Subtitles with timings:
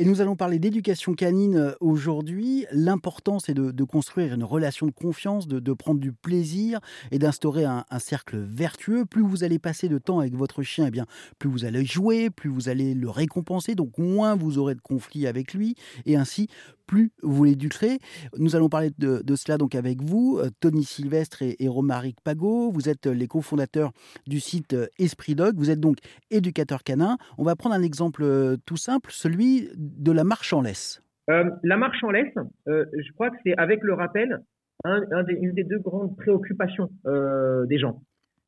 [0.00, 2.66] Et nous allons parler d'éducation canine euh, aujourd'hui.
[2.70, 6.78] L'important, c'est de, construire une relation de confiance, de, prendre du plaisir
[7.10, 9.04] et d'instaurer un, cercle vertueux.
[9.04, 11.06] Plus vous allez passer de temps avec votre chien, eh bien,
[11.40, 15.26] plus vous allez jouer, plus vous allez le récompenser, donc moins vous aurez de conflits
[15.26, 15.74] avec lui,
[16.06, 16.48] et ainsi
[16.88, 17.98] plus vous l'éduquerez.
[18.38, 22.72] Nous allons parler de, cela donc avec vous, euh, Tony Sylvestre et, et Romaric Pagot.
[22.72, 23.92] Vous êtes les cofondateurs
[24.26, 25.54] du site euh, Esprit Dog.
[25.56, 25.98] Vous êtes donc
[26.30, 27.16] éducateur canin.
[27.36, 28.24] On va prendre un exemple
[28.66, 32.34] tout simple, celui de la marche en laisse euh, La marche en laisse,
[32.68, 34.40] euh, je crois que c'est avec le rappel
[34.84, 38.00] une des deux grandes préoccupations euh, des gens.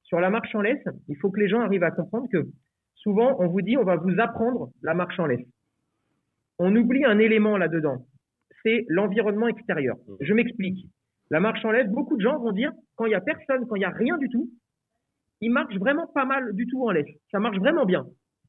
[0.04, 2.46] Sur la marche en laisse, il faut que les gens arrivent à comprendre que
[2.94, 5.46] souvent on vous dit on va vous apprendre la marche en laisse.
[6.58, 8.06] On oublie un élément là-dedans,
[8.62, 9.96] c'est l'environnement extérieur.
[9.96, 10.14] Mmh.
[10.20, 10.86] Je m'explique.
[11.30, 13.76] La marche en laisse, beaucoup de gens vont dire quand il y a personne, quand
[13.76, 14.50] il y a rien du tout,
[15.40, 17.08] il marche vraiment pas mal du tout en laisse.
[17.30, 18.04] Ça marche vraiment bien.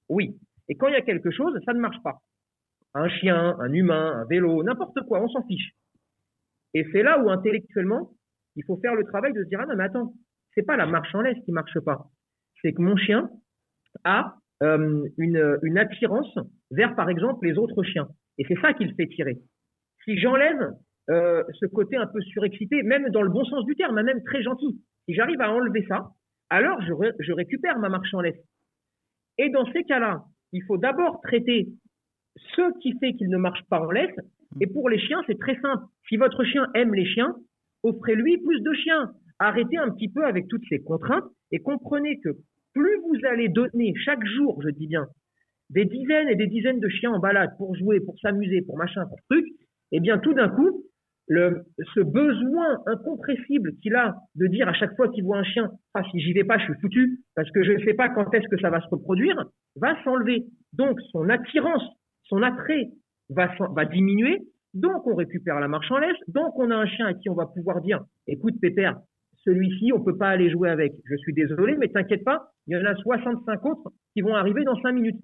[0.09, 0.35] Oui.
[0.67, 2.19] Et quand il y a quelque chose, ça ne marche pas
[2.93, 5.71] un chien, un humain, un vélo, n'importe quoi, on s'en fiche.
[6.73, 8.11] Et c'est là où intellectuellement,
[8.55, 10.13] il faut faire le travail de se dire ah non mais attends,
[10.53, 12.07] c'est pas la marche en laisse qui marche pas,
[12.61, 13.29] c'est que mon chien
[14.03, 16.37] a euh, une, une attirance
[16.69, 19.37] vers par exemple les autres chiens, et c'est ça qui le fait tirer.
[20.05, 20.71] Si j'enlève
[21.09, 24.41] euh, ce côté un peu surexcité, même dans le bon sens du terme, même très
[24.43, 26.11] gentil, si j'arrive à enlever ça,
[26.49, 28.39] alors je, je récupère ma marche en laisse.
[29.37, 31.69] Et dans ces cas-là, il faut d'abord traiter
[32.55, 34.15] ce qui fait qu'il ne marche pas en laisse.
[34.59, 35.83] Et pour les chiens, c'est très simple.
[36.07, 37.35] Si votre chien aime les chiens,
[37.83, 39.11] offrez-lui plus de chiens.
[39.39, 42.29] Arrêtez un petit peu avec toutes ces contraintes et comprenez que
[42.73, 45.07] plus vous allez donner chaque jour, je dis bien,
[45.69, 49.05] des dizaines et des dizaines de chiens en balade pour jouer, pour s'amuser, pour machin,
[49.07, 49.45] pour truc,
[49.91, 50.83] eh bien tout d'un coup,
[51.27, 56.03] ce besoin incompressible qu'il a de dire à chaque fois qu'il voit un chien, ah
[56.11, 58.47] si j'y vais pas, je suis foutu, parce que je ne sais pas quand est-ce
[58.49, 59.45] que ça va se reproduire,
[59.77, 60.43] va s'enlever.
[60.73, 61.83] Donc son attirance
[62.31, 62.89] son attrait
[63.29, 64.39] va, diminuer,
[64.73, 67.35] donc on récupère la marche en laisse, donc on a un chien à qui on
[67.35, 68.97] va pouvoir dire, écoute Pépère,
[69.43, 70.93] celui-ci, on peut pas aller jouer avec.
[71.05, 74.63] Je suis désolé, mais t'inquiète pas, il y en a 65 autres qui vont arriver
[74.63, 75.19] dans 5 minutes.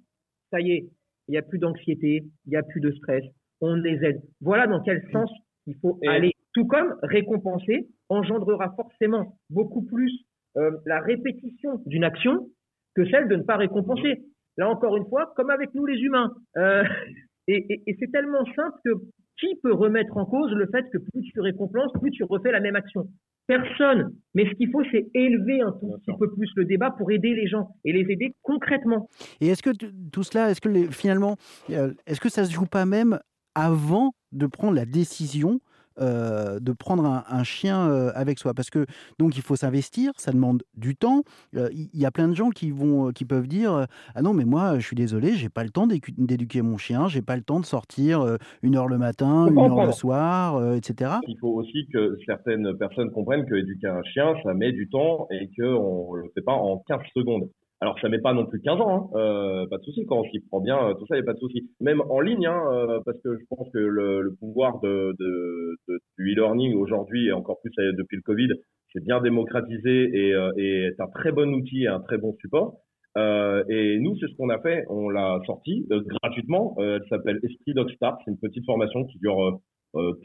[0.52, 0.90] Ça y est,
[1.28, 3.24] il n'y a plus d'anxiété, il n'y a plus de stress,
[3.62, 4.22] on les aide.
[4.42, 5.32] Voilà dans quel sens
[5.66, 6.34] il faut aller.
[6.54, 10.12] Tout comme récompenser engendrera forcément beaucoup plus
[10.58, 12.50] euh, la répétition d'une action
[12.96, 14.24] que celle de ne pas récompenser.
[14.58, 16.34] Là encore une fois, comme avec nous les humains.
[16.58, 16.84] Euh,
[17.48, 18.92] et, c'est tellement simple que
[19.40, 22.60] qui peut remettre en cause le fait que plus tu récompenses, plus tu refais la
[22.60, 23.08] même action?
[23.46, 24.14] Personne.
[24.34, 27.34] Mais ce qu'il faut, c'est élever un tout petit peu plus le débat pour aider
[27.34, 29.10] les gens et les aider concrètement.
[29.40, 29.70] Et est-ce que
[30.12, 31.38] tout cela, est-ce que finalement,
[31.70, 33.20] euh, est-ce que ça se joue pas même
[33.58, 35.60] avant de prendre la décision
[36.00, 38.86] euh, de prendre un, chien euh, avec soi parce que
[39.18, 41.24] donc il faut s'investir, ça demande du temps.
[41.56, 44.46] Euh, il y, a plein de gens qui vont, qui peuvent dire ah non mais
[44.46, 47.60] moi je suis désolé, j'ai pas le temps d'éduquer mon chien, j'ai pas le temps
[47.60, 51.14] de sortir une heure le matin, une heure le soir, etc.
[51.28, 55.28] Il faut aussi que certaines personnes comprennent que éduquer un chien ça met du temps
[55.32, 57.50] et que on le fait pas en 15 secondes.
[57.80, 60.24] Alors ça met pas non plus 15 ans, hein, euh, pas de souci quand on
[60.32, 61.70] s'y prend bien, tout ça, il y a pas de souci.
[61.80, 65.76] Même en ligne, hein, euh, parce que je pense que le, le pouvoir de, de,
[65.88, 68.50] de du e-learning aujourd'hui et encore plus euh, depuis le Covid,
[68.94, 72.78] c'est bien démocratisé et, et est un très bon outil et un très bon support.
[73.18, 74.86] Euh, et nous, c'est ce qu'on a fait.
[74.90, 76.76] On l'a sorti gratuitement.
[76.80, 78.22] elle s'appelle Esprit Start.
[78.24, 79.60] C'est une petite formation qui dure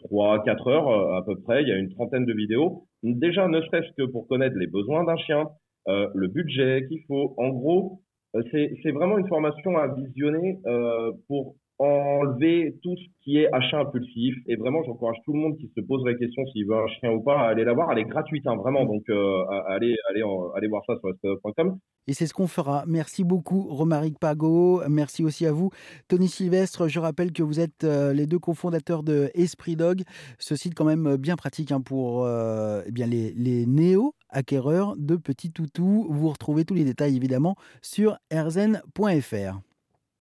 [0.05, 1.63] trois, euh, quatre heures à peu près.
[1.63, 2.84] Il y a une trentaine de vidéos.
[3.03, 5.49] Déjà, ne serait-ce que pour connaître les besoins d'un chien,
[5.88, 7.34] euh, le budget qu'il faut.
[7.37, 8.03] En gros,
[8.34, 8.43] euh,
[8.82, 14.37] c'est vraiment une formation à visionner euh, pour enlever tout ce qui est achat impulsif.
[14.47, 17.10] Et vraiment, j'encourage tout le monde qui se pose la question s'il veut un chien
[17.10, 17.91] ou pas à aller la voir.
[17.91, 18.84] Elle est gratuite, hein, vraiment.
[18.84, 20.22] Donc, euh, allez, allez,
[20.54, 21.76] allez voir ça sur SPF.com.
[22.06, 22.84] Et c'est ce qu'on fera.
[22.87, 24.82] Merci beaucoup, Romaric Pago.
[24.88, 25.71] Merci aussi à vous,
[26.09, 26.88] Tony Sylvestre.
[26.88, 30.03] Je rappelle que vous êtes les deux cofondateurs de Esprit Dog,
[30.38, 33.66] ce site quand même bien pratique hein, pour eh bien les, les
[34.32, 36.06] néo-acquéreurs de petits toutous.
[36.10, 39.60] Vous retrouvez tous les détails évidemment sur erzen.fr.